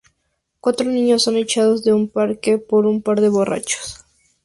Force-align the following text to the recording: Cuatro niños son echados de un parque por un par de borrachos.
Cuatro 0.61 0.87
niños 0.89 1.21
son 1.21 1.37
echados 1.37 1.83
de 1.83 1.93
un 1.93 2.09
parque 2.09 2.57
por 2.57 2.87
un 2.87 3.03
par 3.03 3.21
de 3.21 3.29
borrachos. 3.29 4.03